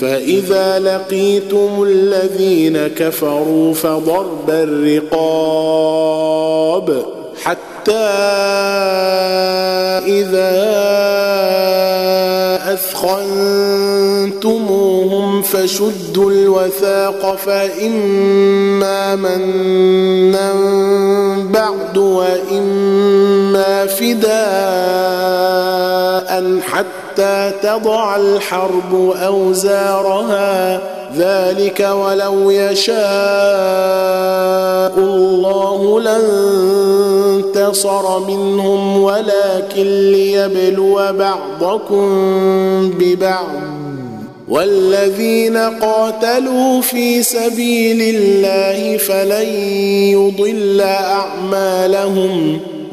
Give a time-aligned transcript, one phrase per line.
[0.00, 5.94] فإذا لقيتم الذين كفروا فضرب الرقاب
[7.42, 7.92] حتى
[10.06, 10.54] إذا
[14.24, 20.52] أثخنتموهم فشدوا الوثاق فإما منا
[21.50, 24.34] بعد وإما فداء
[26.60, 26.93] حتى
[27.62, 30.80] تضع الحرب أوزارها.
[31.16, 32.94] ذلك ولو يشاء
[34.98, 36.00] الله
[37.44, 42.04] لانتصر منهم ولكن ليبلو بعضكم
[42.98, 43.46] ببعض.
[44.48, 49.48] والذين قاتلوا في سبيل الله فلن
[50.12, 52.60] يضل أعمالهم.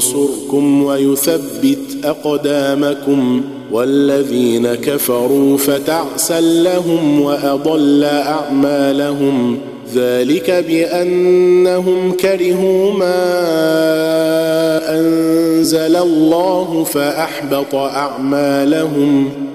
[0.00, 9.58] ينصركم ويثبت أقدامكم والذين كفروا فتعسا لهم وأضل أعمالهم
[9.94, 13.20] ذلك بأنهم كرهوا ما
[14.98, 19.30] أنزل الله فأحبط أعمالهم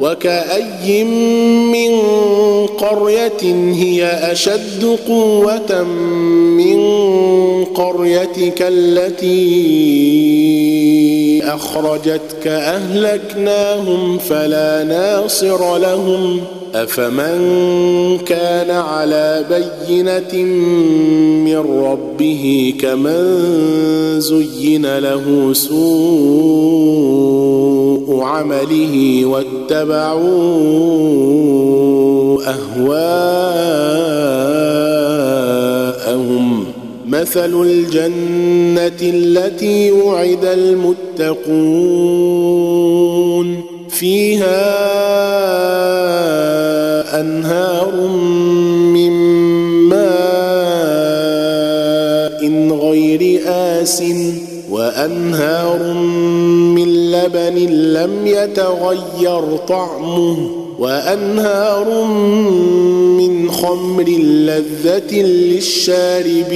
[0.00, 1.96] وكأي من
[2.66, 5.82] قرية هي أشد قوة
[6.56, 6.80] من
[7.64, 9.90] قريتك التي
[11.44, 16.40] أخرجتك أهلكناهم فلا ناصر لهم
[16.74, 20.44] أفمن كان على بينة
[21.44, 23.89] من ربه كمن
[24.20, 27.00] زين له سوء
[28.22, 30.20] عمله واتبعوا
[32.46, 33.00] أهواءهم.
[37.08, 41.40] مثل الجنة التي وعد المتقون.
[43.88, 44.90] فيها
[47.20, 48.08] أنهار
[48.94, 49.12] من
[49.88, 50.00] ماء
[52.72, 54.02] غير آسٍ
[54.90, 55.94] وأنهار
[56.74, 57.56] من لبن
[57.92, 62.04] لم يتغير طعمه وأنهار
[63.18, 66.50] من خمر لذة للشاربين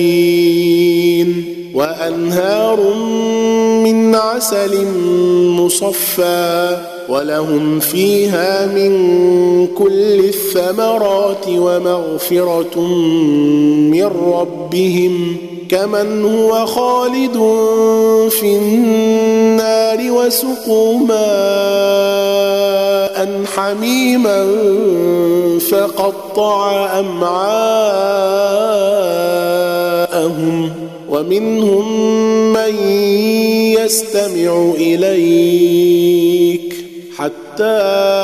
[1.75, 2.95] وأنهار
[3.85, 4.87] من عسل
[5.61, 6.79] مصفى
[7.09, 8.93] ولهم فيها من
[9.67, 12.81] كل الثمرات ومغفرة
[13.91, 15.37] من ربهم.
[15.69, 17.37] كمن هو خالد
[18.31, 22.45] في النار وسقوا ماء
[23.57, 24.47] حميما
[25.71, 27.75] فقطع امعاءهم
[31.09, 32.13] ومنهم
[32.53, 32.89] من
[33.79, 36.75] يستمع اليك
[37.19, 38.24] حتى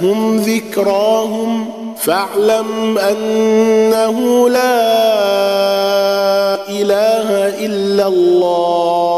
[0.00, 1.66] جاءتهم ذكراهم
[1.96, 4.80] فاعلم أنه لا
[6.68, 7.30] إله
[7.66, 9.10] إلا الله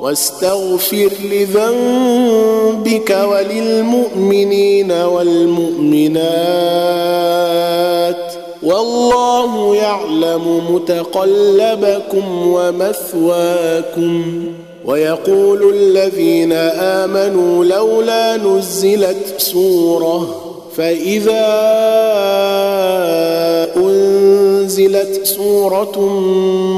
[0.00, 6.22] واستغفر لذنبك وللمؤمنين والمؤمنات
[8.62, 14.22] والله يعلم متقلبكم ومثواكم
[14.84, 16.52] ويقول الذين
[17.02, 20.42] آمنوا لولا نزلت سورة
[20.76, 21.48] فإذا
[23.76, 26.00] أنزلت سورة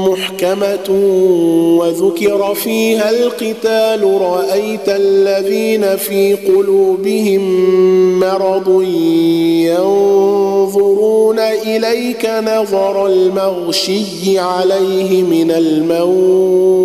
[0.09, 0.89] محكمة
[1.79, 7.41] وذكر فيها القتال رأيت الذين في قلوبهم
[8.19, 8.81] مرض
[9.71, 16.84] ينظرون إليك نظر المغشي عليه من الموت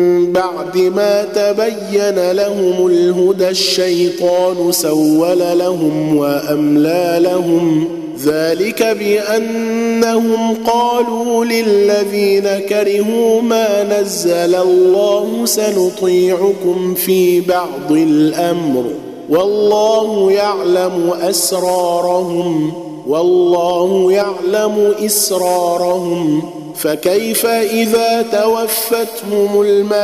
[0.71, 7.87] بعد ما تبين لهم الهدى الشيطان سول لهم وأملى لهم.
[8.25, 18.83] ذلك بأنهم قالوا للذين كرهوا ما نزل الله سنطيعكم في بعض الأمر.
[19.29, 22.73] والله يعلم أسرارهم
[23.07, 26.41] والله يعلم إسرارهم.
[26.75, 30.01] فكيف إذا توفتهم الملائكة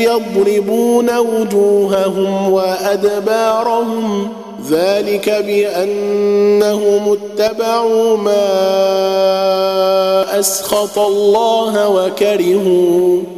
[0.00, 4.28] يضربون وجوههم وأدبارهم
[4.70, 8.68] ذلك بأنهم اتبعوا ما
[10.40, 13.37] أسخط الله وكرهوا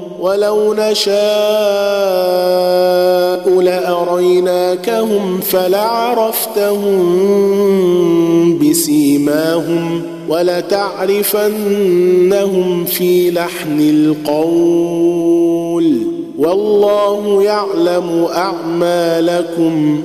[0.21, 1.11] ولو نشاء
[3.61, 6.99] لأريناكهم فلعرفتهم
[8.59, 11.25] بسيماهم ولتعرفنهم
[12.85, 15.41] في لحن القول.
[16.37, 20.01] والله يعلم أعمالكم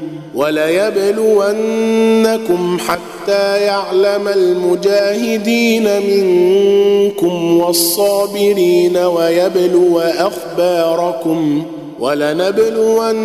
[1.47, 11.63] وليبلونكم حتى يعلم المجاهدين منكم والصابرين ويبلو أخباركم
[12.01, 13.17] ولنبلونكم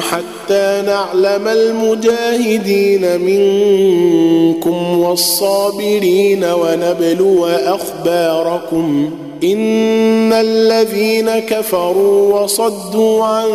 [0.00, 9.10] حتى نعلم المجاهدين منكم والصابرين ونبلو أخباركم
[9.44, 13.50] إن الذين كفروا وصدوا عن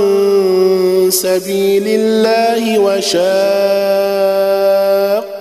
[1.09, 4.15] سبيل الله وشاقوا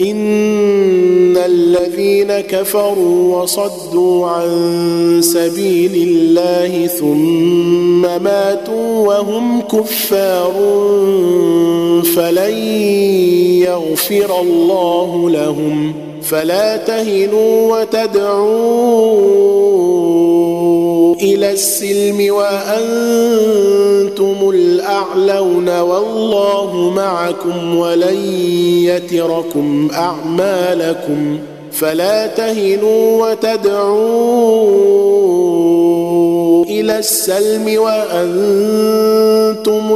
[0.00, 10.52] إن الذين كفروا وصدوا عن سبيل الله ثم ماتوا وهم كفار
[12.16, 12.54] فلن
[13.66, 19.67] يغفر الله لهم فلا تهنوا وتدعوا
[21.20, 23.70] إلى السلم وأنتم
[24.54, 28.16] الأعلون والله معكم ولن
[28.84, 31.38] يتركم أعمالكم
[31.72, 34.58] فلا تهنوا وتدعوا
[36.64, 38.76] إلى السلم وأنتم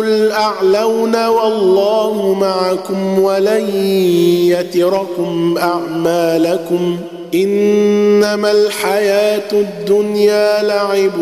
[0.01, 3.69] الأعلون والله معكم ولن
[4.47, 6.97] يتركم أعمالكم
[7.35, 11.19] إنما الحياة الدنيا لعب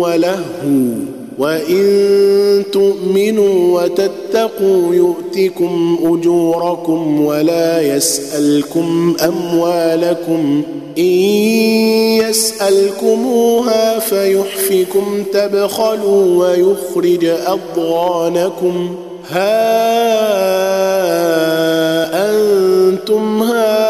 [0.00, 0.40] ولهو
[1.38, 10.62] وإن تؤمنوا وتتقوا يؤتكم أجوركم ولا يسألكم أموالكم
[10.98, 11.04] إن
[12.28, 18.94] يسألكموها فيحفكم تبخلوا ويخرج أضغانكم.
[19.30, 19.70] ها
[22.30, 23.89] أنتم هؤلاء